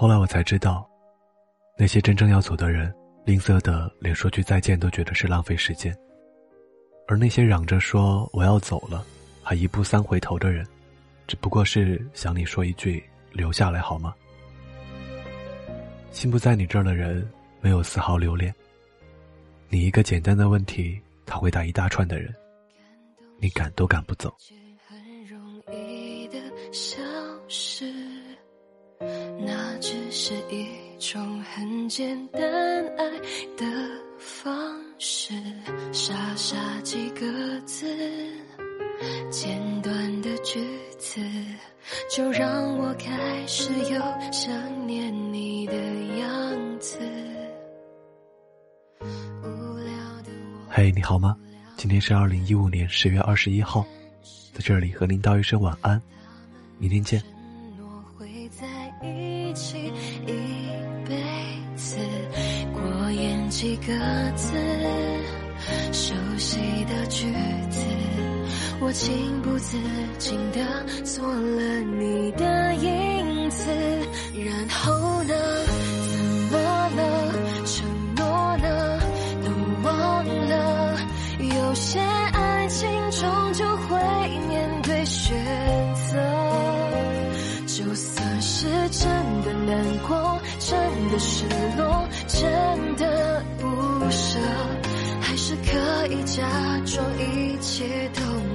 [0.00, 0.88] 后来我才知道，
[1.76, 2.90] 那些真正要走的人，
[3.26, 5.92] 吝啬的连说句再见都觉得是浪费时间；
[7.06, 9.04] 而那些嚷着说我要走了，
[9.42, 10.66] 还一步三回头的人，
[11.26, 14.14] 只不过是想你说一句留下来好吗？
[16.12, 17.30] 心不在你这儿的人，
[17.60, 18.54] 没有丝毫留恋。
[19.68, 22.34] 你一个简单的问题，他回答一大串的人，
[23.38, 24.34] 你赶都赶不走。
[25.66, 25.76] 那
[27.50, 28.09] 只
[30.22, 32.42] 是一种很简单
[32.98, 33.10] 爱
[33.56, 33.64] 的
[34.18, 35.32] 方式，
[35.94, 37.86] 傻傻几个字，
[39.30, 40.62] 简短的句
[40.98, 41.22] 子，
[42.10, 43.98] 就让我开始有
[44.30, 45.74] 想念你的
[46.18, 46.98] 样子。
[49.00, 49.46] 无
[49.78, 51.34] 聊的我嘿，你好吗？
[51.78, 53.86] 今天是二零一五年十月二十一号，
[54.52, 55.98] 在这里和您道一声晚安，
[56.76, 57.22] 明天见。
[58.50, 58.66] 在
[59.06, 59.78] 一起
[60.26, 60.32] 一
[61.08, 61.16] 辈
[61.76, 61.96] 子，
[62.72, 63.92] 过眼几个
[64.34, 64.52] 字，
[65.92, 67.26] 熟悉的句
[67.70, 67.80] 子，
[68.80, 69.78] 我情不自
[70.18, 73.70] 禁的做了你的影子，
[74.34, 75.34] 然后呢？
[76.50, 76.58] 怎么
[76.96, 77.00] 了？
[77.64, 79.00] 承诺呢？
[79.44, 80.98] 都忘了。
[81.38, 83.96] 有些爱情终究会
[84.48, 85.34] 面对雪，
[88.60, 89.08] 是真
[89.42, 90.78] 的难过，真
[91.10, 91.46] 的失
[91.78, 94.10] 落，真的不。
[94.10, 94.38] 舍，
[95.22, 96.42] 还是可以假
[96.84, 98.49] 装一切都。